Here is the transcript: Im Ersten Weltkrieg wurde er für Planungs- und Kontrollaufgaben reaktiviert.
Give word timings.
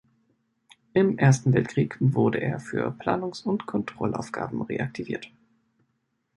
Im 0.95 1.19
Ersten 1.19 1.53
Weltkrieg 1.53 1.95
wurde 1.99 2.39
er 2.41 2.59
für 2.59 2.89
Planungs- 2.89 3.43
und 3.43 3.67
Kontrollaufgaben 3.67 4.63
reaktiviert. 4.63 5.31